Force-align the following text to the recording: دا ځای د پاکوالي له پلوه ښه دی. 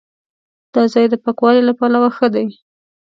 دا 0.73 0.83
ځای 0.93 1.05
د 1.09 1.15
پاکوالي 1.23 1.61
له 1.65 1.73
پلوه 1.79 2.09
ښه 2.17 2.27
دی. 2.35 2.47